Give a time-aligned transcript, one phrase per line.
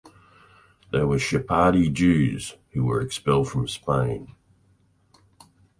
[0.91, 4.33] They were Sephardi Jews who were expelled from Spain.